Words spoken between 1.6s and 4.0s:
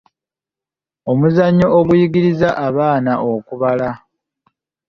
oguyigiriza abaana okubala.